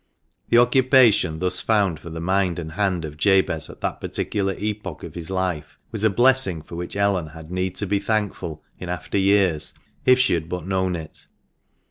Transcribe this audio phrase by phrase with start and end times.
[0.49, 5.03] The occupation thus found for the mind and hand of Jabez at that particular epoch
[5.03, 8.89] of his life was a blessing for which Ellen had need to be thankful in
[8.89, 11.27] after years, if she had but known it.